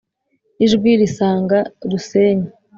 [0.65, 1.57] Ijwi risanga
[1.89, 2.47] Rusenyi